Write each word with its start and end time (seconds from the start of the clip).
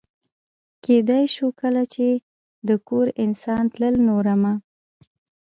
کېدای 0.83 1.23
شو 1.35 1.47
کله 1.61 1.83
چې 1.93 2.07
د 2.67 2.69
کور 2.87 3.07
انسان 3.23 3.63
تلل، 3.73 3.95
نو 4.05 4.15
رمه. 4.25 4.53